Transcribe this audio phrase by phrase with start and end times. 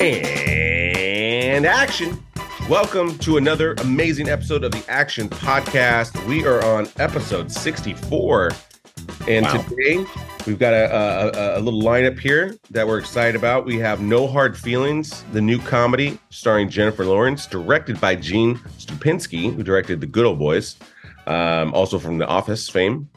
[0.00, 2.22] And action.
[2.68, 6.24] Welcome to another amazing episode of the Action Podcast.
[6.28, 8.52] We are on episode 64.
[9.26, 9.62] And Wow.
[9.62, 10.06] today
[10.46, 13.64] we've got a, a, a little lineup here that we're excited about.
[13.66, 19.52] We have No Hard Feelings, the new comedy starring Jennifer Lawrence, directed by Gene Stupnitsky,
[19.52, 20.76] who directed The Good Old Boys,
[21.26, 23.08] um, also from The Office fame.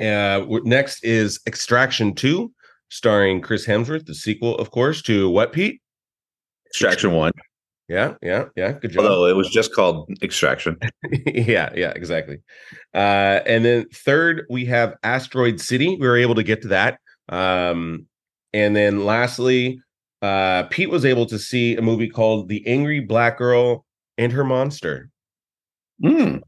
[0.00, 2.52] Uh, next is Extraction 2,
[2.88, 5.80] starring Chris Hemsworth, the sequel, of course, to what, Pete?
[6.74, 7.30] Extraction One.
[7.88, 8.72] Yeah, yeah, yeah.
[8.72, 9.04] Good job.
[9.04, 10.76] Although it was just called Extraction.
[11.26, 12.38] yeah, yeah, exactly.
[12.92, 15.96] Uh, and then third, we have Asteroid City.
[16.00, 16.98] We were able to get to that.
[17.28, 18.06] Um,
[18.52, 19.80] and then lastly,
[20.20, 23.84] uh, Pete was able to see a movie called The Angry Black Girl
[24.18, 25.10] and Her Monster.
[26.02, 26.38] Hmm.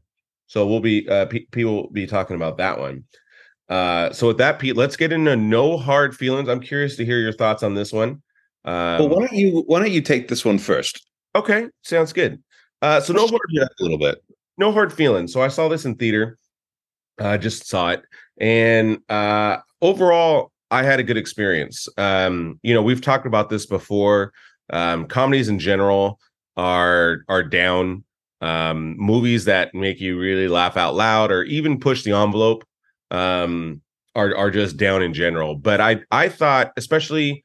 [0.47, 3.05] So we'll be uh, Pete, Pete will be talking about that one.
[3.69, 6.49] Uh, so with that, Pete, let's get into no hard feelings.
[6.49, 8.21] I'm curious to hear your thoughts on this one.
[8.67, 11.03] Um, well, why don't you why don't you take this one first?
[11.35, 12.41] okay, sounds good.
[12.81, 14.21] Uh, so no hard a little bit.
[14.57, 15.31] no hard feelings.
[15.33, 16.37] So I saw this in theater.
[17.19, 18.03] I just saw it,
[18.39, 21.87] and uh, overall, I had a good experience.
[21.97, 24.33] Um, you know, we've talked about this before.
[24.71, 26.19] Um, comedies in general
[26.57, 28.03] are are down.
[28.41, 32.63] Um, movies that make you really laugh out loud or even push the envelope
[33.09, 33.81] um,
[34.13, 35.55] are are just down in general.
[35.55, 37.43] But I I thought, especially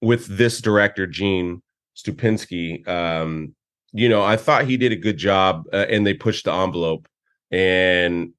[0.00, 1.62] with this director Gene
[1.96, 3.54] Stupnitsky, um,
[3.92, 7.08] you know, I thought he did a good job, uh, and they pushed the envelope,
[7.50, 8.32] and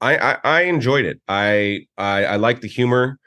[0.00, 1.20] I, I I enjoyed it.
[1.28, 3.18] I I I like the humor.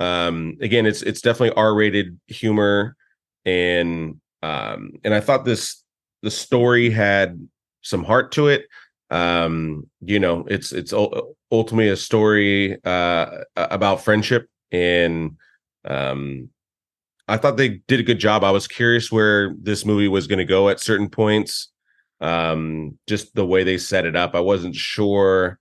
[0.00, 2.96] Um, again, it's it's definitely R rated humor,
[3.44, 5.82] and um, and I thought this
[6.22, 7.48] the story had
[7.82, 8.66] some heart to it.
[9.10, 15.36] Um, you know, it's it's ultimately a story uh about friendship, and
[15.84, 16.50] um,
[17.28, 18.42] I thought they did a good job.
[18.42, 21.70] I was curious where this movie was going to go at certain points.
[22.20, 25.60] Um, just the way they set it up, I wasn't sure.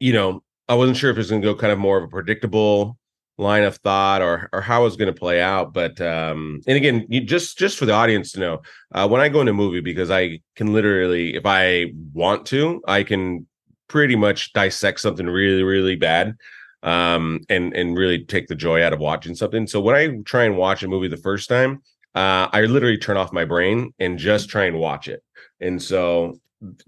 [0.00, 2.04] You know, I wasn't sure if it was going to go kind of more of
[2.04, 2.98] a predictable
[3.38, 5.72] line of thought or or how it was going to play out.
[5.72, 8.62] But um, and again, you just just for the audience to know,
[8.92, 12.82] uh, when I go into a movie, because I can literally, if I want to,
[12.86, 13.46] I can
[13.88, 16.36] pretty much dissect something really really bad
[16.82, 19.66] um and and really take the joy out of watching something.
[19.66, 21.82] So when i try and watch a movie the first time
[22.14, 25.22] uh i literally turn off my brain and just try and watch it.
[25.60, 26.38] And so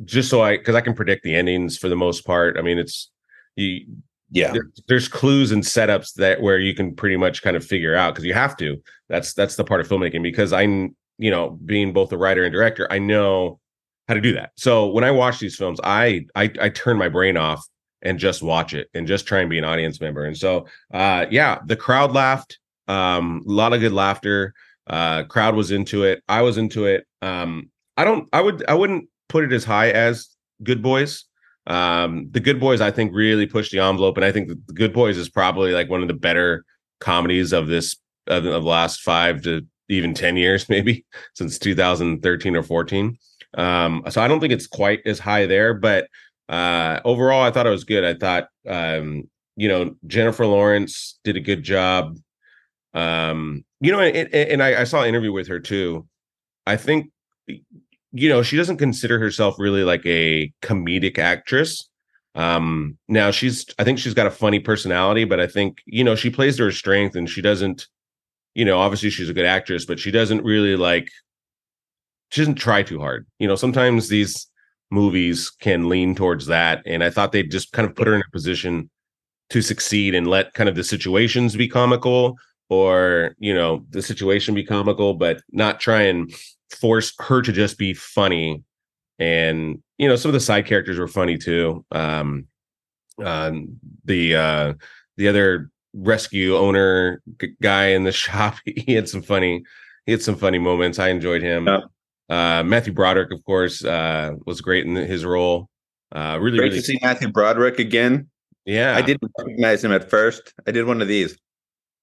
[0.04, 2.56] just so i because i can predict the endings for the most part.
[2.58, 3.10] I mean it's
[3.56, 3.84] you
[4.30, 4.52] Yeah.
[4.52, 8.14] there- there's clues and setups that where you can pretty much kind of figure out
[8.14, 8.76] because you have to.
[9.10, 12.52] That's that's the part of filmmaking because i'm you know being both a writer and
[12.52, 13.60] director i know
[14.08, 14.52] how to do that.
[14.56, 17.62] So when i watch these films i i, I turn my brain off
[18.02, 20.24] and just watch it and just try and be an audience member.
[20.24, 22.58] And so uh yeah the crowd laughed
[22.88, 24.54] um a lot of good laughter
[24.86, 26.22] uh crowd was into it.
[26.28, 27.06] I was into it.
[27.22, 30.28] Um i don't i would i wouldn't put it as high as
[30.62, 31.24] good boys.
[31.66, 34.92] Um the good boys i think really pushed the envelope and i think the good
[34.92, 36.64] boys is probably like one of the better
[37.00, 37.96] comedies of this
[38.26, 41.04] of, the last five to even 10 years maybe
[41.34, 43.18] since 2013 or 14
[43.54, 46.08] um so i don't think it's quite as high there but
[46.52, 48.04] uh overall i thought it was good.
[48.04, 49.24] I thought um
[49.56, 52.18] you know jennifer lawrence did a good job.
[52.94, 56.06] Um you know and, and I, I saw an interview with her too.
[56.66, 57.10] I think
[58.12, 61.88] you know she doesn't consider herself really like a comedic actress.
[62.34, 66.14] Um now she's i think she's got a funny personality but i think you know
[66.14, 67.88] she plays to her strength and she doesn't
[68.54, 71.08] you know obviously she's a good actress but she doesn't really like
[72.30, 73.26] she doesn't try too hard.
[73.38, 74.48] You know sometimes these
[74.92, 76.82] movies can lean towards that.
[76.86, 78.90] And i thought they just kind of put her in a position
[79.50, 82.36] to succeed and let kind of the situations be comical
[82.70, 86.32] or you know the situation be comical but not try and
[86.70, 88.62] force her to just be funny.
[89.18, 91.84] And you know some of the side characters were funny too.
[91.90, 92.46] Um
[93.22, 94.74] um the uh
[95.16, 99.64] the other rescue owner g- guy in the shop he had some funny
[100.04, 100.98] he had some funny moments.
[100.98, 101.66] I enjoyed him.
[101.66, 101.80] Yeah.
[102.32, 105.68] Uh matthew broderick of course uh was great in his role
[106.12, 108.14] uh really Great really to see Matthew Broderick again.
[108.66, 110.42] yeah I didn't recognize him at first.
[110.66, 111.30] I did one of these.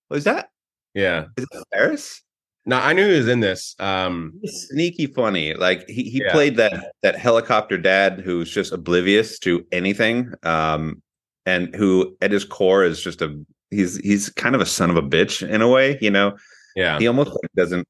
[0.08, 0.50] What is that?
[0.96, 2.24] yeah Is it Ferris?
[2.66, 5.54] no i knew he was in this um sneaky funny.
[5.54, 6.32] Like he, he Yeah.
[6.32, 6.74] played that
[7.04, 10.34] that helicopter dad who's just oblivious to anything.
[10.44, 11.02] Um
[11.46, 13.30] and who at his core is just a
[13.72, 16.36] he's he's kind of a son of a bitch in a way, you know.
[16.76, 17.88] yeah He almost doesn't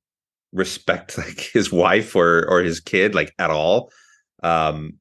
[0.51, 3.91] respect like his wife or or his kid like at all.
[4.43, 4.95] Um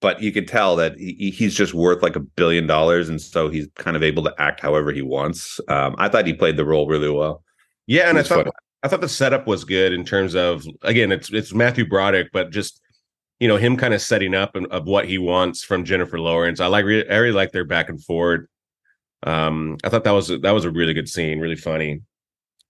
[0.00, 3.48] but you could tell that he, he's just worth like a billion dollars and so
[3.48, 5.60] he's kind of able to act however he wants.
[5.68, 7.42] Um I thought he played the role really well.
[7.86, 8.50] Yeah, and I thought funny.
[8.82, 12.50] I thought the setup was good in terms of again, it's it's Matthew Broderick, but
[12.50, 12.80] just
[13.40, 16.60] you know him kind of setting up and, of what he wants from Jennifer Lawrence.
[16.60, 18.48] I like I really like their back and forward.
[19.24, 22.02] Um, I thought that was that was a really good scene, really funny.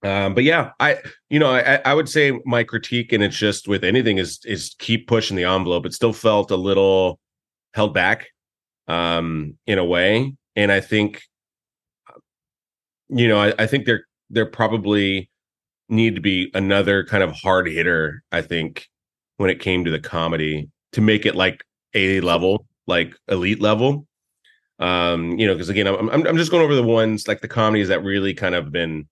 [0.02, 0.98] Um, but yeah, I
[1.28, 4.74] you know I, I would say my critique, and it's just with anything is is
[4.78, 5.86] keep pushing the envelope.
[5.86, 7.18] It still felt a little
[7.74, 8.28] held back,
[8.86, 11.22] um, in a way, and I think
[13.08, 15.30] you know I, I think there there probably
[15.88, 18.22] need to be another kind of hard hitter.
[18.30, 18.86] I think
[19.38, 21.64] when it came to the comedy to make it like
[21.94, 24.06] a level, like elite level.
[24.80, 27.48] Um, you know, because again, I'm I'm I'm just going over the ones like the
[27.48, 29.08] comedies that really kind of been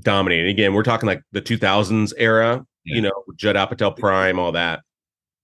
[0.00, 0.48] dominating.
[0.48, 2.64] Again, we're talking like the 2000s era.
[2.84, 2.96] Yeah.
[2.96, 4.80] You know, Judd Apatow Prime, all that.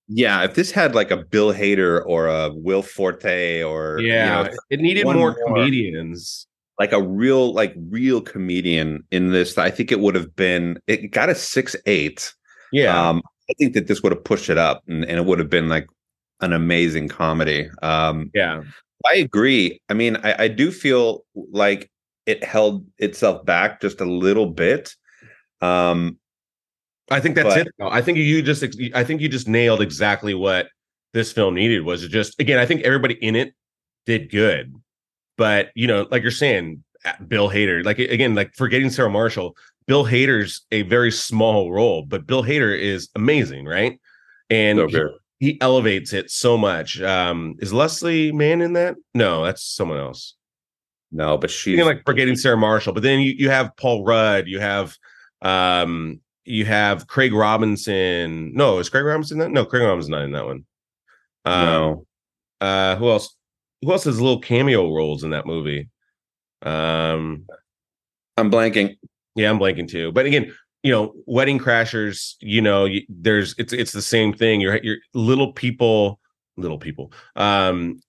[0.07, 4.43] Yeah, if this had like a Bill Hader or a Will Forte or you Yeah,
[4.43, 5.37] know, it needed more, more.
[5.47, 6.47] comedians.
[6.79, 11.11] like a real like real comedian in this, I think it would have been it
[11.11, 12.33] got a six eight.
[12.71, 15.37] Yeah, Um, I think that this would have pushed it up and, and it would
[15.39, 15.87] have been like
[16.41, 17.69] an amazing comedy.
[17.83, 18.63] Um, yeah,
[19.05, 19.79] I agree.
[19.89, 21.90] I mean, I, I do feel like
[22.25, 24.93] it held itself back just a little bit.
[25.61, 26.17] Um,
[27.09, 27.73] I think that's But- it.
[27.77, 27.89] though.
[27.89, 28.63] I think you just
[28.93, 30.67] I think you just nailed exactly what
[31.13, 33.53] this film needed was it just again, I think everybody in it
[34.05, 34.73] did good.
[35.37, 36.83] But, you know, like you're saying,
[37.27, 39.55] Bill Hader, like again, like forgetting Sarah Marshall,
[39.87, 43.99] Bill Hader's a very small role, but Bill Hader is amazing, right?
[44.49, 45.05] And he,
[45.39, 47.01] he elevates it so much.
[47.01, 48.95] Um, is Leslie Mann in that?
[49.15, 50.35] No, that's someone else.
[51.11, 54.47] No, but she's Again, like forgetting Sarah Marshall, but then you, you have Paul Rudd,
[54.47, 54.95] you have
[55.41, 58.53] um you have Craig Robinson.
[58.53, 59.51] No, is Craig Robinson that?
[59.51, 60.65] No, Craig Robinson's not in that one.
[61.45, 62.05] Um, no.
[62.61, 63.35] uh who else
[63.81, 65.89] who else has little cameo roles in that movie?
[66.61, 67.45] Um
[68.37, 68.97] I'm blanking.
[69.35, 70.11] yeah, I'm blanking too.
[70.11, 70.53] But again,
[70.83, 74.61] you know, Wedding Crashers, you know, you, there's it's it's the same thing.
[74.61, 76.19] You're you're little people,
[76.57, 77.11] little people.
[77.35, 77.99] Um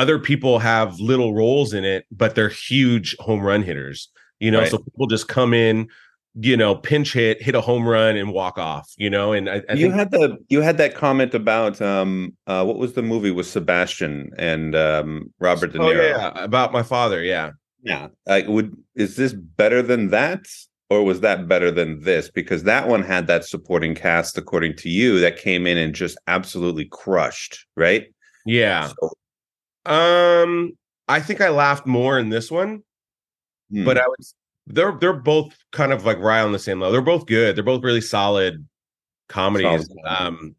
[0.00, 4.08] other people have little roles in it, but they're huge home run hitters.
[4.40, 4.70] You know, Right.
[4.70, 5.88] so people just come in,
[6.34, 8.86] you know, pinch hit, hit a home run, and walk off.
[8.96, 12.64] You know, and I, I you had the you had that comment about um uh
[12.64, 16.08] what was the movie with Sebastian and um Robert De oh Niro.
[16.08, 17.22] yeah, about my father.
[17.22, 17.50] Yeah,
[17.82, 18.08] Yeah.
[18.26, 20.40] Like would is this better than that?
[20.92, 22.30] Or was that better than this?
[22.30, 26.18] Because that one had that supporting cast, according to you, that came in and just
[26.26, 28.06] absolutely crushed, right?
[28.44, 28.88] yeah.
[28.88, 29.12] So,
[29.86, 30.72] Um,
[31.08, 32.82] I think I laughed more in this one.
[33.70, 34.34] hmm, but I was
[34.66, 36.92] they're they're both kind of like right on the same level.
[36.92, 37.56] They're both good.
[37.56, 38.66] They're both really solid
[39.28, 39.86] comedies.
[39.86, 40.22] Solid.
[40.22, 40.56] Um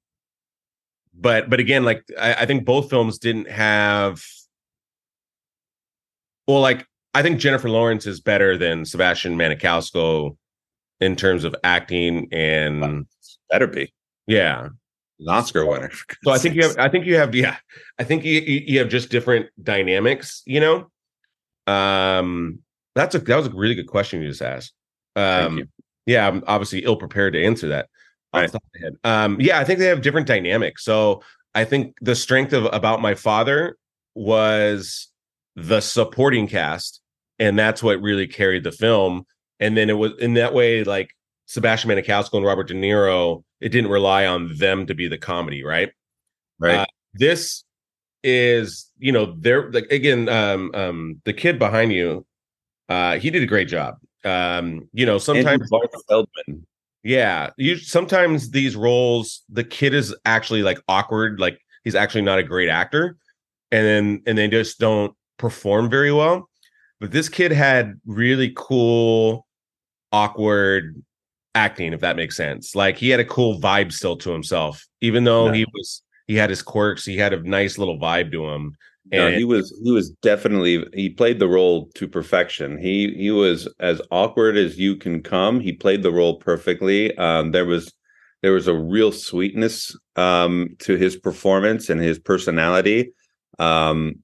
[1.13, 4.23] but but again, like I, I think both films didn't have
[6.47, 10.37] well, like I think Jennifer Lawrence is better than Sebastian Maniscalco
[10.99, 13.05] in terms of acting and
[13.49, 13.93] better be
[14.27, 14.69] yeah.
[15.21, 15.91] An Oscar winner.
[16.23, 17.57] So I think you have I think you have yeah.
[17.99, 20.91] I think you you have just different dynamics, you know.
[21.71, 22.59] Um
[22.95, 24.73] that's a that was a really good question you just asked.
[25.15, 25.69] Um
[26.05, 27.87] yeah, I'm obviously ill prepared to answer that.
[28.33, 28.51] Right.
[28.51, 28.97] the top of my head.
[29.03, 30.83] Um yeah, I think they have different dynamics.
[30.83, 31.21] So
[31.53, 33.77] I think the strength of about my father
[34.15, 35.07] was
[35.55, 37.01] the supporting cast,
[37.39, 39.25] and that's what really carried the film.
[39.59, 41.11] And then it was in that way, like
[41.51, 45.65] Sebastian Maniscalco and Robert De Niro, it didn't rely on them to be the comedy,
[45.65, 45.91] right?
[46.59, 46.75] right.
[46.75, 47.65] uh, this
[48.23, 52.23] is you know they're like again um um the kid behind you
[52.87, 55.67] uh he did a great job um you know sometimes
[56.07, 56.67] Feldman.
[57.03, 62.37] yeah you sometimes these roles the kid is actually like awkward like he's actually not
[62.37, 63.17] a great actor
[63.71, 66.47] and then and they just don't perform very well
[66.99, 69.47] but this kid had really cool
[70.11, 71.01] awkward
[71.55, 75.23] acting if that makes sense like he had a cool vibe still to himself even
[75.23, 78.73] though he was he had his quirks he had a nice little vibe to him
[79.11, 82.77] No, And- he was he was definitely he played the role to perfection.
[82.77, 85.59] He he was as awkward as you can come.
[85.59, 87.17] He played the role perfectly.
[87.17, 87.91] Um, there was
[88.43, 93.11] there was a real sweetness um, to his performance and his personality.
[93.59, 94.19] Um,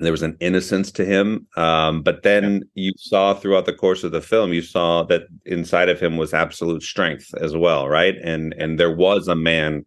[0.00, 1.46] there was an innocence to him.
[1.56, 5.88] Um, but then you saw throughout the course of the film, you saw that inside
[5.88, 8.16] of him was absolute strength as well, right?
[8.22, 9.84] And and there was a man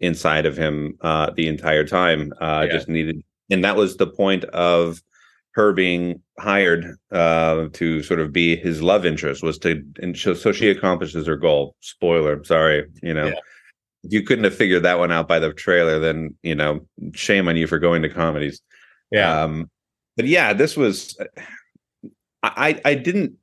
[0.00, 2.32] inside of him uh, the entire time.
[2.40, 2.72] Uh, Yeah.
[2.72, 5.00] Just needed, and that was the point of
[5.52, 10.32] her being hired uh, to sort of be his love interest was to, and so,
[10.32, 11.76] so she accomplishes her goal.
[11.80, 13.26] Spoiler, sorry, you know.
[13.26, 13.34] Yeah.
[14.04, 16.80] If you couldn't have figured that one out by the trailer, then you know,
[17.14, 18.60] shame on you for going to comedies.
[19.12, 19.70] Yeah Um,
[20.16, 21.16] but yeah, this was
[22.42, 23.34] I I didn't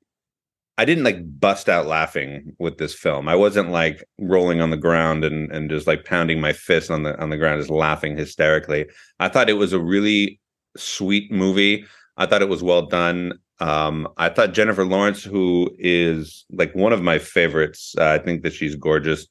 [0.77, 3.27] I didn't like bust out laughing with this film.
[3.27, 7.03] I wasn't like rolling on the ground and and just like pounding my fist on
[7.03, 8.85] the on the ground, just laughing hysterically.
[9.19, 10.39] I thought it was a really
[10.77, 11.85] sweet movie.
[12.17, 13.33] I thought it was well done.
[13.59, 18.43] Um, I thought Jennifer Lawrence, who is like one of my favorites, uh, I think
[18.43, 19.27] that she's gorgeous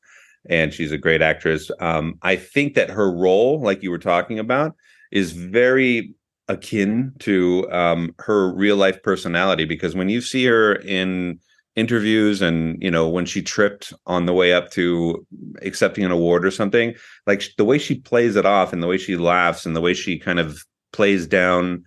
[0.50, 1.70] and she's a great actress.
[1.80, 4.74] Um, I think that her role, like you were talking about,
[5.10, 6.14] is very
[6.48, 11.38] akin to um, her real life personality because when you see her in
[11.76, 15.24] interviews and you know when she tripped on the way up to
[15.62, 16.92] accepting an award or something
[17.26, 19.94] like the way she plays it off and the way she laughs and the way
[19.94, 20.58] she kind of
[20.92, 21.84] plays down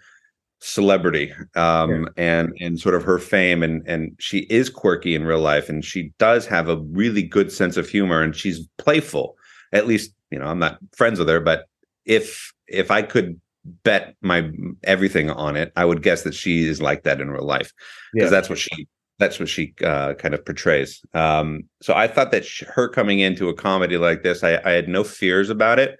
[0.61, 2.39] celebrity um, yeah.
[2.39, 5.83] and and sort of her fame and and she is quirky in real life and
[5.83, 9.35] she does have a really good sense of humor and she's playful
[9.73, 11.65] at least you know i'm not friends with her but
[12.05, 13.41] if if i could
[13.83, 14.49] bet my
[14.83, 17.71] everything on it i would guess that she is like that in real life
[18.13, 18.29] because yeah.
[18.29, 18.87] that's what she
[19.19, 23.49] that's what she uh, kind of portrays um, so i thought that her coming into
[23.49, 25.97] a comedy like this i, I had no fears about it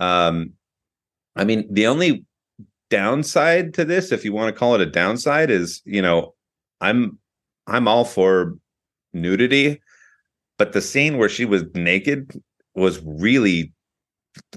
[0.00, 0.52] um,
[1.36, 2.24] i mean the only
[2.90, 6.34] downside to this, if you want to call it a downside, is you know,
[6.80, 7.18] I'm
[7.66, 8.54] I'm all for
[9.12, 9.80] nudity,
[10.58, 12.40] but the scene where she was naked
[12.74, 13.72] was really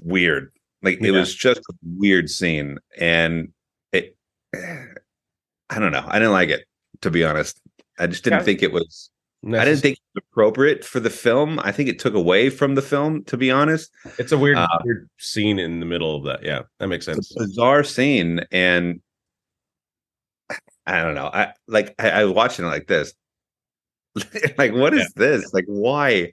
[0.02, 0.52] weird.
[0.82, 3.52] Like it was just a weird scene, and
[3.92, 4.16] it.
[4.54, 6.04] I don't know.
[6.06, 6.64] I didn't like it
[7.02, 7.60] to be honest.
[7.98, 8.44] I just didn't yeah.
[8.44, 9.10] think it was
[9.46, 11.58] I didn't think it was appropriate for the film.
[11.60, 13.90] I think it took away from the film, to be honest.
[14.18, 16.42] It's a weird, uh, weird scene in the middle of that.
[16.42, 17.32] Yeah, that makes sense.
[17.34, 19.00] bizarre scene, and
[20.86, 21.30] I don't know.
[21.32, 23.14] I like I, I was watching it like this.
[24.58, 25.06] like, what is yeah.
[25.16, 25.54] this?
[25.54, 26.32] Like, why?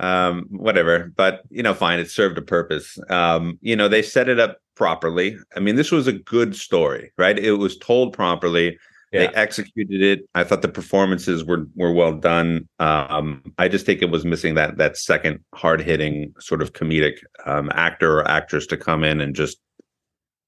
[0.00, 1.12] Um, whatever.
[1.14, 1.98] But you know, fine.
[1.98, 2.98] It served a purpose.
[3.08, 5.36] Um, you know, they set it up properly.
[5.56, 7.38] I mean, this was a good story, right?
[7.38, 8.78] It was told properly
[9.12, 9.26] yeah.
[9.26, 10.28] They executed it.
[10.36, 12.68] I thought the performances were were well done.
[12.78, 17.16] Um, I just think it was missing that that second hard hitting sort of comedic
[17.44, 19.58] um, actor or actress to come in and just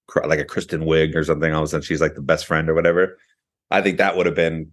[0.06, 1.52] cry, like a Kristen Wiig or something.
[1.52, 3.18] All of a sudden, she's like the best friend or whatever.
[3.72, 4.70] I think that would have been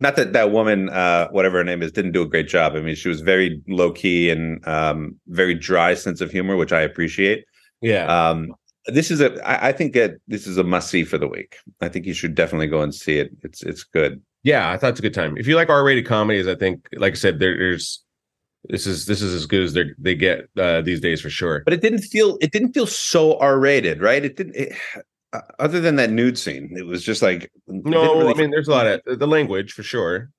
[0.00, 2.74] not that that woman, uh, whatever her name is, didn't do a great job.
[2.74, 6.72] I mean, she was very low key and um, very dry sense of humor, which
[6.72, 7.44] I appreciate.
[7.80, 8.06] Yeah.
[8.06, 8.54] Um,
[8.86, 11.56] this is a I, I think that this is a must see for the week.
[11.80, 13.30] I think you should definitely go and see it.
[13.42, 14.20] It's it's good.
[14.42, 15.36] Yeah, I thought it's a good time.
[15.38, 18.04] If you like R rated comedies, I think, like I said, there, there's
[18.68, 21.62] this is this is as good as they they get uh, these days for sure.
[21.64, 24.24] But it didn't feel it didn't feel so R rated, right?
[24.24, 24.56] It didn't.
[24.56, 24.72] It,
[25.34, 28.18] Uh, other than that nude scene, it was just like no.
[28.18, 30.30] Really I mean, there's a lot of uh, the language for sure.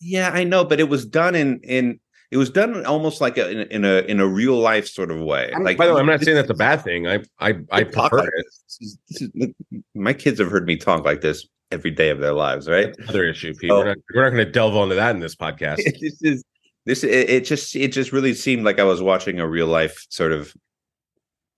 [0.00, 1.98] Yeah, I know, but it was done in in
[2.30, 5.20] it was done almost like a, in, in, a in a real life sort of
[5.20, 5.52] way.
[5.54, 7.06] I'm, like, by the way, I'm not saying that's a bad thing.
[7.08, 8.46] I I I prefer like it.
[8.46, 9.54] This is, this is,
[9.94, 12.86] my kids have heard me talk like this every day of their lives, right?
[12.86, 13.70] That's another issue, Pete.
[13.70, 13.78] Oh.
[13.78, 15.76] We're not, we're not going to delve into that in this podcast.
[16.00, 16.44] this is
[16.84, 17.04] this.
[17.04, 20.32] It, it, just it just really seemed like I was watching a real life sort
[20.32, 20.54] of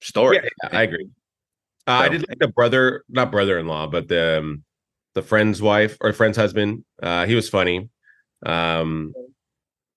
[0.01, 0.37] story.
[0.37, 1.09] Yeah, yeah I agree.
[1.89, 4.63] Uh, so, I did like the brother, not brother-in-law, but the um,
[5.15, 6.85] the friend's wife or friend's husband.
[7.03, 7.89] Uh, he was funny.
[8.45, 9.15] Um,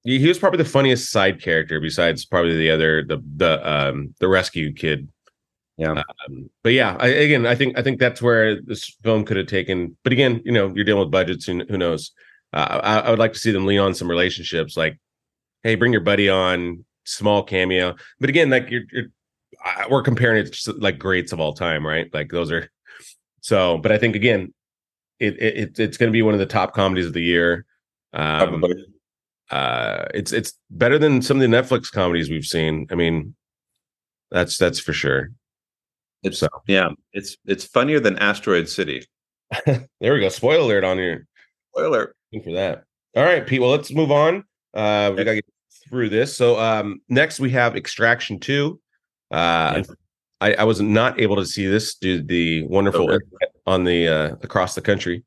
[0.03, 4.27] he was probably the funniest side character besides probably the other the the um the
[4.27, 5.07] rescue kid
[5.77, 9.37] yeah um, but yeah I, again i think i think that's where this film could
[9.37, 12.11] have taken but again you know you're dealing with budgets and who knows
[12.53, 14.99] uh, I, I, would like to see them lean on some relationships like
[15.63, 19.05] hey bring your buddy on small cameo but again like you're, you're
[19.89, 22.69] we're comparing it to like greats of all time right like those are
[23.41, 24.53] so but i think again
[25.19, 27.65] it, it it's going to be one of the top comedies of the year
[28.13, 28.63] um,
[29.51, 32.87] uh, it's it's better than some of the Netflix comedies we've seen.
[32.89, 33.35] I mean,
[34.31, 35.29] that's that's for sure.
[36.23, 39.05] It's so yeah, it's it's funnier than Asteroid City.
[39.65, 40.29] there we go.
[40.29, 41.27] Spoiler alert on here.
[41.73, 42.83] Spoiler for that.
[43.15, 43.59] All right, Pete.
[43.59, 44.45] Well, let's move on.
[44.73, 45.45] Uh, we gotta get
[45.89, 46.35] through this.
[46.35, 48.79] So um, next we have Extraction Two.
[49.31, 49.83] Uh,
[50.41, 53.23] I, I was not able to see this do the wonderful okay.
[53.65, 55.23] on the uh, across the country.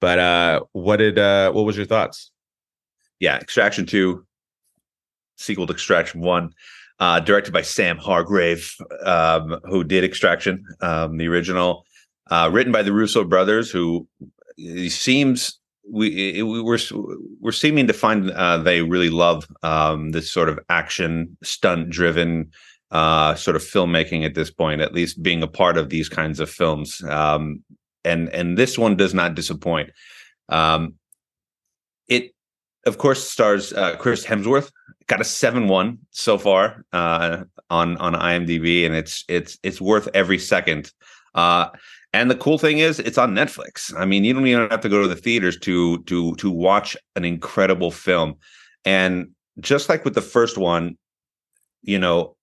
[0.00, 2.30] But uh, what did uh, what was your thoughts?
[3.20, 4.24] yeah, Extraction 2,
[5.36, 6.52] sequel to Extraction 1,
[7.00, 8.74] uh, directed by Sam Hargrave,
[9.04, 11.84] um, who did Extraction, um, the original,
[12.30, 14.06] uh, written by the Russo brothers, who
[14.88, 15.58] seems
[15.90, 16.78] we, we we're
[17.40, 22.50] we're seeming to find uh, they really love um, this sort of action stunt driven
[22.94, 26.40] uh, sort of filmmaking at this point, at least being a part of these kinds
[26.40, 27.02] of films.
[27.04, 27.62] Um,
[28.04, 29.90] and and this one does not disappoint.
[30.48, 30.94] Um,
[32.08, 32.32] it
[32.86, 34.70] of course, stars uh, Chris Hemsworth.
[35.06, 40.08] Got a seven one so far uh, on on IMDb, and it's it's it's worth
[40.14, 40.92] every second
[41.34, 41.68] Uh,
[42.12, 43.92] and the cool thing is, it's on Netflix.
[43.98, 46.96] I mean, you don't even have to go to the theaters to to to watch
[47.16, 48.36] an incredible film.
[48.84, 50.96] And just like with the first one,
[51.82, 52.36] you know,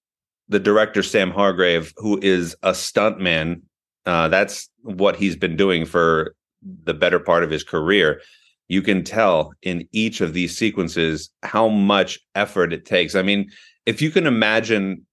[0.52, 3.62] the director Sam Hargrave, who is a stuntman,
[4.06, 6.36] uh, that's what he's been doing for
[6.84, 8.22] the better part of his career.
[8.68, 13.16] You can tell in each of these sequences how much effort it takes.
[13.16, 13.50] I mean,
[13.86, 15.06] if you can imagine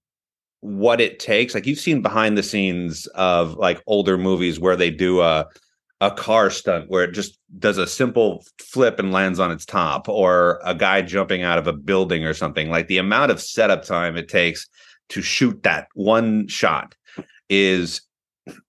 [0.61, 1.53] what it takes.
[1.53, 5.47] Like you've seen behind the scenes of like older movies where they do a
[6.01, 10.07] a car stunt where it just does a simple flip and lands on its top,
[10.07, 12.69] or a guy jumping out of a building or something.
[12.69, 14.67] Like the amount of setup time it takes
[15.09, 16.95] to shoot that one shot
[17.49, 18.01] is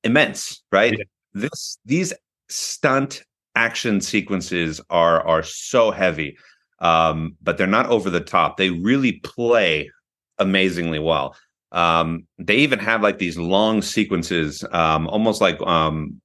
[0.05, 0.99] immense, right?
[0.99, 1.05] Yeah.
[1.33, 2.13] This these
[2.49, 3.23] stunt
[3.55, 6.37] action sequences are are so heavy,
[6.81, 8.57] um, but they're not over the top.
[8.57, 9.91] They really play
[10.39, 11.37] amazingly well.
[11.73, 16.21] Um, they even have like these long sequences, um, almost like um,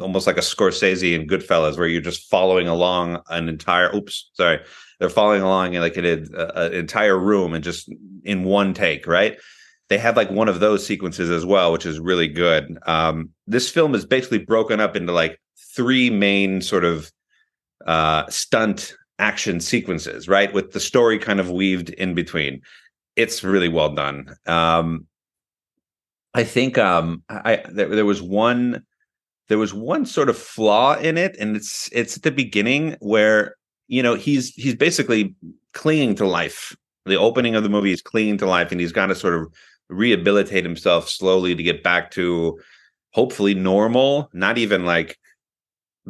[0.00, 3.94] almost like a Scorsese and Goodfellas, where you're just following along an entire.
[3.94, 4.60] Oops, sorry,
[4.98, 7.92] they're following along in like an, an entire room and just
[8.24, 9.38] in one take, right?
[9.88, 12.78] They have like one of those sequences as well, which is really good.
[12.86, 15.40] Um, this film is basically broken up into like
[15.74, 17.10] three main sort of
[17.86, 20.52] uh, stunt action sequences, right?
[20.52, 22.60] With the story kind of weaved in between
[23.18, 24.32] it's really well done.
[24.46, 25.06] Um,
[26.32, 28.84] I think um, I there, there was one
[29.48, 33.56] there was one sort of flaw in it, and it's it's at the beginning where
[33.88, 35.34] you know he's he's basically
[35.74, 36.76] clinging to life.
[37.06, 39.52] The opening of the movie is clinging to life, and he's got to sort of
[39.88, 42.58] rehabilitate himself slowly to get back to
[43.12, 45.18] hopefully normal, not even like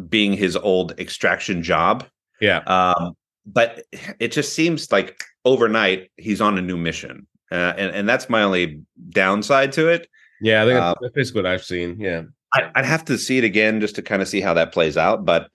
[0.08, 2.04] being his old extraction job.
[2.40, 2.58] Yeah.
[2.66, 3.16] Um,
[3.46, 3.82] but
[4.18, 8.42] it just seems like overnight he's on a new mission, uh, and and that's my
[8.42, 10.08] only downside to it.
[10.40, 11.98] Yeah, I think uh, that's basically what I've seen.
[11.98, 14.72] Yeah, I, would have to see it again just to kind of see how that
[14.72, 15.24] plays out.
[15.24, 15.50] But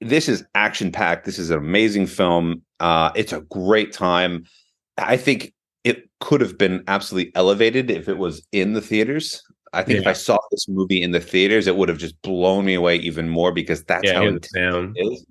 [0.00, 1.24] this is action packed.
[1.24, 2.62] This is an amazing film.
[2.80, 4.44] Uh, it's a great time.
[4.98, 5.52] I think
[5.84, 9.42] it could have been absolutely elevated if it was in the theaters.
[9.72, 10.02] I think yeah.
[10.02, 12.96] if I saw this movie in the theaters, it would have just blown me away
[12.96, 15.24] even more because that's yeah, how it is.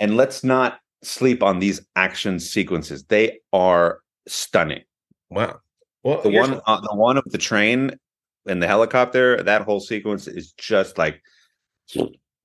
[0.00, 3.04] And let's not sleep on these action sequences.
[3.04, 4.82] They are stunning.
[5.30, 5.60] Wow.
[6.02, 7.98] Well, the one uh, the one of the train
[8.46, 11.22] and the helicopter, that whole sequence is just like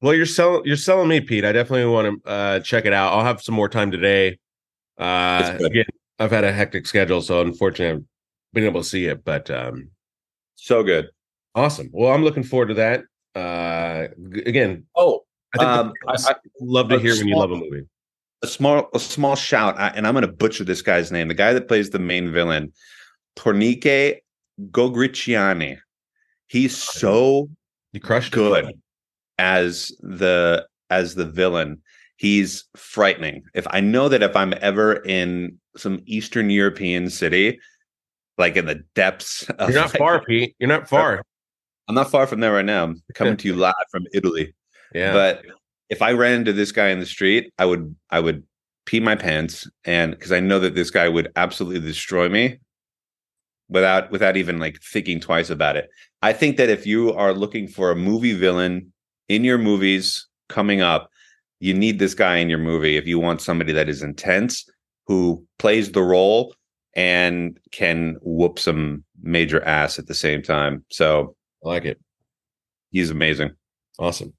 [0.02, 1.46] well, you're selling you're selling me, Pete.
[1.46, 3.14] I definitely want to uh, check it out.
[3.14, 4.40] I'll have some more time today.
[4.98, 5.86] Uh, again,
[6.20, 8.06] I've had a hectic schedule, so unfortunately, I've
[8.54, 9.24] been able to see it.
[9.24, 9.90] But um,
[10.56, 11.10] so good,
[11.56, 11.90] awesome.
[11.92, 13.04] Well, I'm looking forward to that.
[13.36, 14.08] Uh,
[14.46, 15.22] again, oh,
[15.58, 17.86] I, um, I, I love to hear when you love a movie
[18.42, 21.28] a small a small shout, and I'm going to butcher this guy's name.
[21.28, 22.72] The guy that plays the main villain,
[23.36, 24.20] Tornike
[24.72, 25.78] Gogrichiani.
[26.48, 27.50] He's so
[27.92, 28.76] he crushed good it.
[29.40, 31.82] As the as the villain.
[32.18, 33.44] He's frightening.
[33.56, 37.60] If I know that if I'm ever in some Eastern European city,
[38.38, 40.56] like in the depths, of you're not like, far, Pete.
[40.60, 41.24] You're not far.
[41.88, 42.84] I'm not far from there right now.
[42.84, 44.54] I'm coming to you live from Italy.
[44.94, 45.46] Yeah, but
[45.90, 48.44] if I ran into this guy in the street, I would I would
[48.86, 52.60] pee my pants and because I know that this guy would absolutely destroy me
[53.70, 55.90] without without even like thinking twice about it.
[56.22, 58.92] I think that if you are looking for a movie villain
[59.30, 61.10] in your movies coming up,
[61.60, 64.68] you need this guy in your movie if you want somebody that is intense,
[65.08, 66.56] who plays the role
[66.96, 70.84] and can whoop some major ass at the same time.
[70.90, 72.00] So I like it.
[72.92, 73.52] He's amazing.
[74.00, 74.34] Awesome.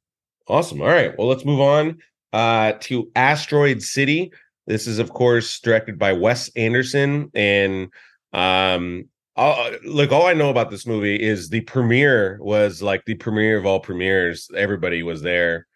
[0.48, 0.80] Awesome.
[0.80, 1.16] All right.
[1.16, 1.98] Well, let's move on
[2.32, 4.32] uh, to Asteroid City.
[4.66, 7.30] This is, of course, directed by Wes Anderson.
[7.34, 7.88] And
[8.32, 13.14] um, I'll, look, all I know about this movie is the premiere was like the
[13.14, 14.50] premiere of all premieres.
[14.56, 15.66] Everybody was there.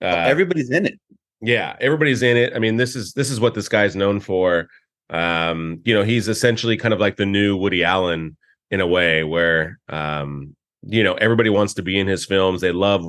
[0.00, 1.00] Uh, everybody's in it.
[1.42, 2.52] Yeah, everybody's in it.
[2.54, 4.68] I mean, this is this is what this guy's known for.
[5.10, 8.36] Um, you know, he's essentially kind of like the new Woody Allen
[8.70, 12.60] in a way, where um, you know everybody wants to be in his films.
[12.60, 13.04] They love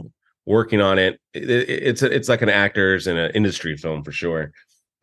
[0.46, 1.20] working on it.
[1.34, 4.52] it, it it's a, it's like an actors and an industry film for sure.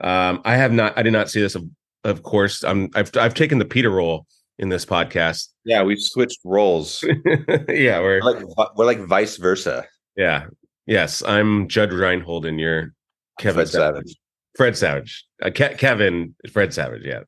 [0.00, 1.54] Um, I have not, I did not see this.
[1.54, 1.64] Of,
[2.04, 4.26] of course, I'm, I've, I've taken the Peter role
[4.58, 5.48] in this podcast.
[5.64, 7.02] Yeah, we've switched roles.
[7.68, 9.86] yeah, we're, we're like we're like vice versa.
[10.16, 10.46] Yeah.
[10.86, 12.92] Yes, I'm Judge Reinhold and you're
[13.38, 13.94] Kevin Fred Savage.
[13.94, 14.16] Savage.
[14.56, 15.24] Fred Savage.
[15.42, 17.02] Uh, Ke- Kevin Fred Savage.
[17.04, 17.20] Yeah.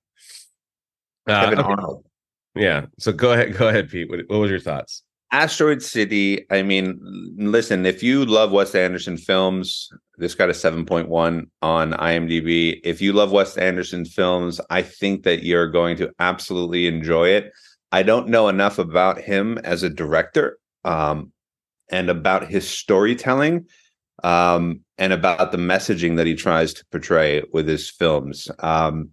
[1.28, 1.68] Uh, Kevin okay.
[1.68, 2.04] Arnold.
[2.54, 2.86] Yeah.
[2.98, 3.56] So go ahead.
[3.56, 4.10] Go ahead, Pete.
[4.10, 5.02] What, what was your thoughts?
[5.32, 6.98] Asteroid City, I mean,
[7.36, 9.88] listen, if you love Wes Anderson films,
[10.20, 12.80] this got a 7.1 on IMDb.
[12.84, 17.52] If you love Wes Anderson films, I think that you're going to absolutely enjoy it.
[17.90, 21.32] I don't know enough about him as a director um,
[21.90, 23.66] and about his storytelling
[24.22, 28.50] um, and about the messaging that he tries to portray with his films.
[28.58, 29.10] Um,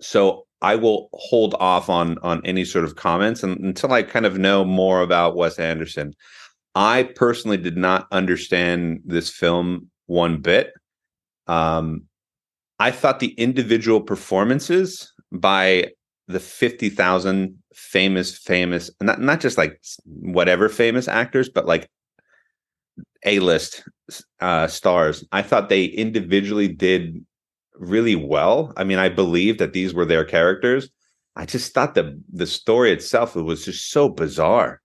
[0.00, 4.38] so I will hold off on on any sort of comments until I kind of
[4.38, 6.14] know more about Wes Anderson.
[6.78, 10.72] I personally did not understand this film one bit.
[11.48, 12.04] Um,
[12.78, 15.90] I thought the individual performances by
[16.28, 21.90] the 50,000 famous, famous, not, not just like whatever famous actors, but like
[23.26, 23.82] A list
[24.38, 25.24] uh, stars.
[25.32, 27.26] I thought they individually did
[27.74, 28.72] really well.
[28.76, 30.88] I mean, I believe that these were their characters.
[31.34, 34.80] I just thought the the story itself it was just so bizarre.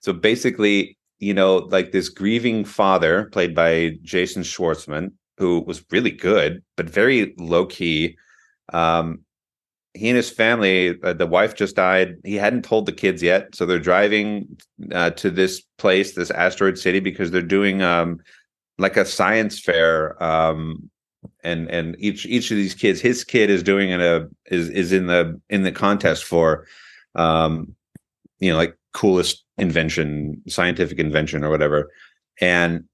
[0.00, 6.10] So basically, you know, like this grieving father played by Jason Schwartzman, who was really
[6.10, 8.16] good but very low key.
[8.72, 9.20] Um,
[9.94, 12.16] he and his family, uh, the wife just died.
[12.24, 14.56] He hadn't told the kids yet, so they're driving
[14.92, 18.20] uh, to this place, this asteroid city, because they're doing um,
[18.78, 20.22] like a science fair.
[20.22, 20.90] Um,
[21.42, 24.92] and and each each of these kids, his kid is doing in a is is
[24.92, 26.66] in the in the contest for,
[27.16, 27.74] um,
[28.38, 31.90] you know, like coolest invention, scientific invention or whatever,
[32.40, 32.84] and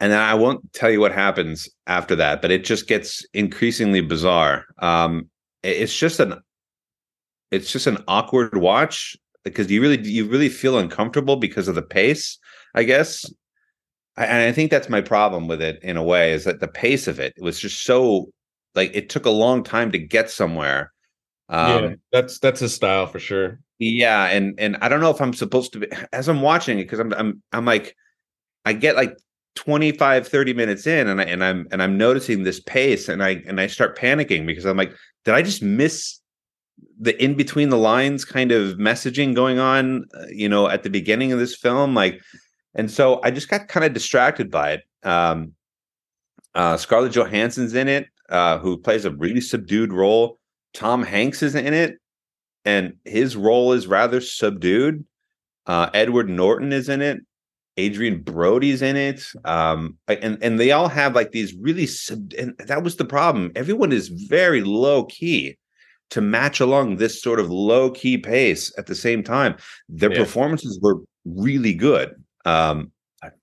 [0.00, 4.64] and I won't tell you what happens after that, but it just gets increasingly bizarre.
[4.80, 5.30] Um,
[5.62, 6.34] it's just an
[7.50, 11.82] it's just an awkward watch because you really you really feel uncomfortable because of the
[11.82, 12.38] pace,
[12.74, 13.24] I guess.
[14.16, 17.08] and I think that's my problem with it in a way is that the pace
[17.08, 18.28] of it, it was just so
[18.74, 20.92] like it took a long time to get somewhere.
[21.54, 23.60] Um, yeah, that's that's a style for sure.
[23.78, 26.84] Yeah, and and I don't know if I'm supposed to be as I'm watching it
[26.84, 27.96] because I'm I'm I'm like
[28.64, 29.16] I get like
[29.54, 33.42] 25 30 minutes in and I and I'm and I'm noticing this pace and I
[33.46, 34.92] and I start panicking because I'm like
[35.24, 36.18] did I just miss
[36.98, 40.90] the in between the lines kind of messaging going on uh, you know at the
[40.90, 41.94] beginning of this film?
[41.94, 42.20] Like
[42.74, 44.82] and so I just got kind of distracted by it.
[45.04, 45.52] Um
[46.56, 50.40] uh Scarlett Johansson's in it uh who plays a really subdued role
[50.74, 51.98] Tom Hanks is in it
[52.64, 55.04] and his role is rather subdued
[55.66, 57.20] uh Edward Norton is in it
[57.78, 62.56] Adrien Brody's in it, um, and and they all have like these really sub- and
[62.58, 63.50] that was the problem.
[63.56, 65.58] Everyone is very low key
[66.10, 69.56] to match along this sort of low key pace at the same time.
[69.88, 70.18] Their yeah.
[70.18, 72.14] performances were really good.
[72.44, 72.92] Um,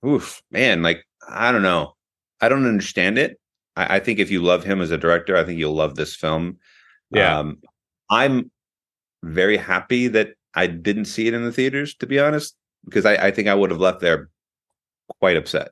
[0.06, 1.96] oof, man, like I don't know,
[2.39, 3.38] I don't understand it.
[3.76, 6.15] I, I, think if you love him as a director, I think you'll love this
[6.15, 6.58] film.
[7.12, 7.60] Yeah, um,
[8.10, 8.52] I'm
[9.24, 11.95] very happy that I didn't see it in the theaters.
[11.95, 14.30] To be honest, because I, I think I would have left there
[15.19, 15.69] quite upset.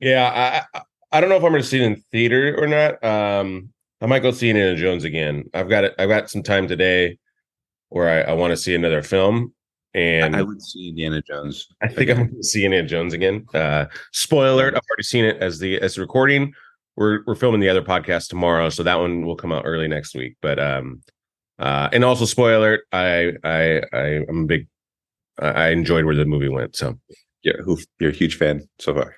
[0.00, 0.80] yeah, I
[1.12, 3.02] I don't know if I'm going to see it in theater or not.
[3.02, 3.70] Um,
[4.00, 5.44] I might go see Indiana Jones again.
[5.54, 5.94] I've got it.
[5.98, 7.18] I've got some time today
[7.88, 9.54] where I, I want to see another film,
[9.94, 11.68] and I would see Indiana Jones.
[11.80, 12.18] I think again.
[12.18, 13.46] I'm going to see Indiana Jones again.
[13.54, 16.52] Uh, spoiler alert: I've already seen it as the as the recording.
[16.96, 20.14] We're we're filming the other podcast tomorrow, so that one will come out early next
[20.14, 20.36] week.
[20.40, 21.02] But um,
[21.58, 24.66] uh, and also spoiler: I I I I'm a big
[25.38, 26.76] I enjoyed where the movie went.
[26.76, 26.98] So
[27.42, 29.16] yeah, who you're a huge fan so far.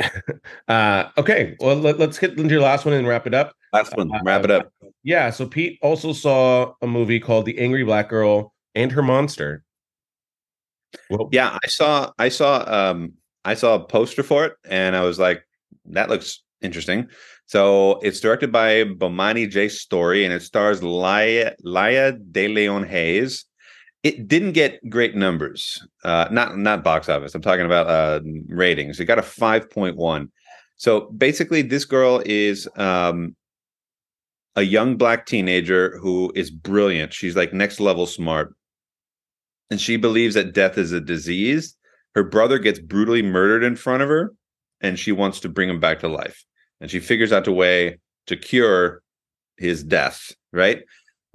[0.68, 3.54] uh, okay, well let, us get into your last one and wrap it up.
[3.72, 4.72] Last one, uh, wrap it up.
[5.02, 9.64] Yeah, so Pete also saw a movie called The Angry Black Girl and Her Monster.
[11.08, 13.12] Well, yeah, I saw I saw um
[13.44, 15.46] I saw a poster for it and I was like,
[15.86, 17.08] that looks interesting.
[17.46, 19.68] So it's directed by Bomani J.
[19.68, 23.44] Story and it stars Laya Laya De Leon Hayes
[24.02, 25.86] it didn't get great numbers.
[26.04, 27.34] Uh, not not box office.
[27.34, 28.98] I'm talking about uh, ratings.
[28.98, 30.28] It got a 5.1.
[30.76, 33.36] So basically, this girl is um,
[34.56, 37.12] a young black teenager who is brilliant.
[37.12, 38.54] She's like next level smart,
[39.70, 41.76] and she believes that death is a disease.
[42.14, 44.32] Her brother gets brutally murdered in front of her,
[44.80, 46.44] and she wants to bring him back to life.
[46.80, 49.02] And she figures out a way to cure
[49.56, 50.32] his death.
[50.52, 50.82] Right.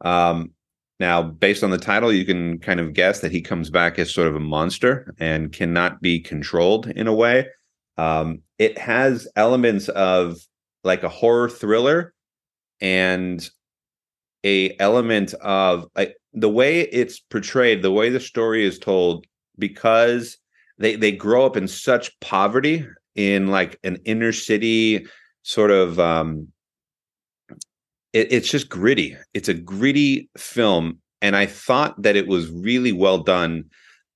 [0.01, 0.51] Um,
[0.99, 4.13] now, based on the title, you can kind of guess that he comes back as
[4.13, 7.47] sort of a monster and cannot be controlled in a way.
[7.97, 10.37] Um, it has elements of
[10.83, 12.13] like a horror thriller
[12.79, 13.47] and
[14.45, 19.25] a element of like the way it's portrayed, the way the story is told,
[19.57, 20.37] because
[20.77, 25.07] they they grow up in such poverty in like an inner city
[25.45, 26.47] sort of um
[28.13, 29.15] it, it's just gritty.
[29.33, 33.65] It's a gritty film, and I thought that it was really well done.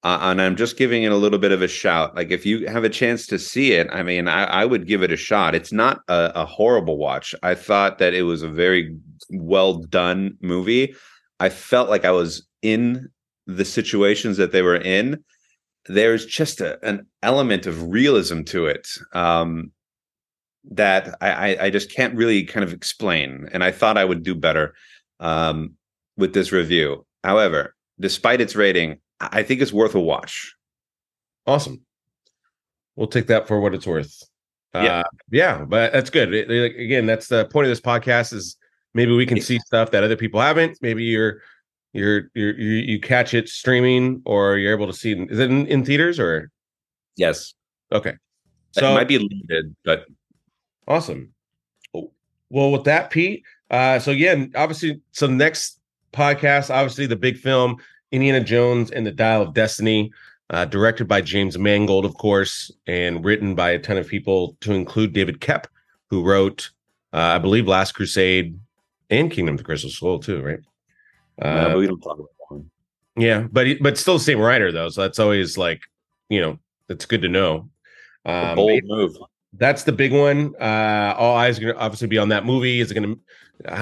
[0.02, 2.16] Uh, and I'm just giving it a little bit of a shout.
[2.16, 5.04] Like if you have a chance to see it, I mean, I, I would give
[5.04, 5.56] it a shot.
[5.56, 7.36] It's not a, a horrible watch.
[7.44, 8.96] I thought that it was a very
[9.30, 10.96] well done movie.
[11.42, 13.10] I felt like I was in
[13.46, 15.22] the situations that they were in,
[15.88, 19.72] there's just a, an element of realism to it um,
[20.72, 23.48] that I, I just can't really kind of explain.
[23.52, 24.76] And I thought I would do better
[25.20, 25.76] um,
[26.18, 27.06] with this review.
[27.24, 30.56] However, despite its rating, I think it's worth a watch.
[31.48, 31.82] Awesome.
[32.96, 34.22] We'll take that for what it's worth.
[34.74, 36.34] Yeah, uh, yeah, but that's good.
[36.34, 38.56] It, it, again, that's the point of this podcast is
[38.94, 40.78] maybe we can see stuff that other people haven't.
[40.82, 41.42] Maybe you're
[41.94, 45.32] you're you're you, you catch it streaming or you're able to see it.
[45.32, 46.52] Is it in, in theaters or?
[47.16, 47.54] Yes.
[47.92, 48.14] Okay.
[48.72, 50.06] So it might be limited, but
[50.90, 51.34] awesome.
[51.94, 53.44] Well, with that, Pete.
[53.70, 55.80] Uh, so again, obviously, so next
[56.12, 57.78] podcast, obviously the big film,
[58.12, 60.12] Indiana Jones and the Dial of Destiny
[60.50, 64.74] uh, directed by James Mangold, of course, and written by a ton of people, to
[64.74, 65.66] include David Koepp,
[66.10, 66.72] who wrote,
[67.14, 68.60] uh, I believe, Last Crusade
[69.10, 70.60] and Kingdom of the Crystal Skull, too, right?
[71.40, 72.70] Uh, we don't talk about that one.
[73.16, 75.82] Yeah, but but still the same writer though, so that's always like,
[76.30, 77.70] you know, it's good to know.
[78.26, 79.18] Um, bold move.
[79.54, 80.56] That's the big one.
[80.60, 82.80] Uh, all eyes are going to obviously be on that movie.
[82.80, 83.20] Is it going to?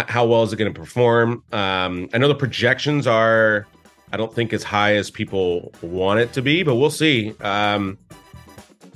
[0.07, 1.43] How well is it going to perform?
[1.51, 3.67] Um, I know the projections are
[4.11, 7.33] I don't think as high as people want it to be, but we'll see.
[7.41, 7.97] Um,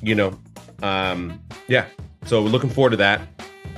[0.01, 0.39] you know,
[0.81, 1.85] um, yeah.
[2.25, 3.21] So we're looking forward to that.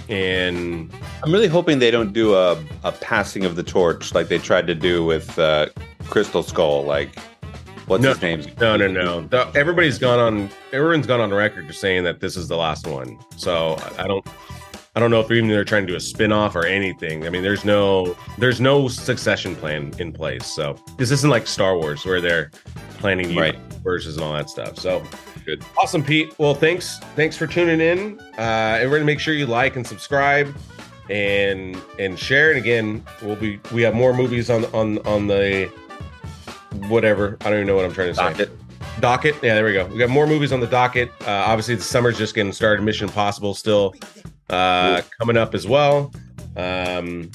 [0.10, 4.38] And I'm really hoping they don't do a, a passing of the torch like they
[4.38, 5.68] tried to do with uh,
[6.06, 6.84] Crystal Skull.
[6.84, 7.18] Like,
[7.94, 8.56] what's no, his name?
[8.60, 9.22] No, no, no.
[9.22, 10.50] The, everybody's gone on.
[10.72, 13.18] Everyone's gone on record to saying that this is the last one.
[13.38, 14.26] So I don't.
[14.96, 17.26] I don't know if even they're trying to do a spin-off or anything.
[17.26, 20.46] I mean, there's no there's no succession plan in place.
[20.46, 22.52] So this isn't like Star Wars where they're
[23.00, 23.58] planning right.
[23.84, 24.78] versus and all that stuff.
[24.78, 25.04] So
[25.46, 25.64] good.
[25.80, 26.38] Awesome, Pete.
[26.38, 27.00] Well, thanks.
[27.16, 28.20] Thanks for tuning in.
[28.38, 30.56] Uh and we're gonna make sure you like and subscribe
[31.10, 32.52] and and share.
[32.52, 35.72] And again, we'll be we have more movies on on on the
[36.88, 37.38] whatever.
[37.42, 38.24] I don't even know what I'm trying to say.
[38.24, 38.52] Docket.
[39.00, 39.36] Docket.
[39.42, 39.86] Yeah, there we go.
[39.86, 41.12] We got more movies on the docket.
[41.22, 42.84] Uh, obviously, the summer's just getting started.
[42.84, 43.96] Mission Impossible still
[44.50, 46.14] uh, coming up as well.
[46.56, 47.32] Um,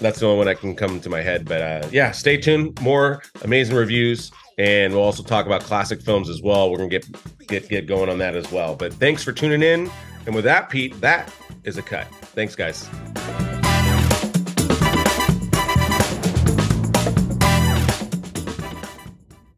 [0.00, 1.44] that's the only one that can come to my head.
[1.44, 2.80] But uh, yeah, stay tuned.
[2.80, 6.70] More amazing reviews, and we'll also talk about classic films as well.
[6.70, 7.06] We're gonna get
[7.46, 8.74] get get going on that as well.
[8.74, 9.90] But thanks for tuning in.
[10.26, 11.32] And with that, Pete, that
[11.64, 12.06] is a cut.
[12.34, 12.88] Thanks, guys.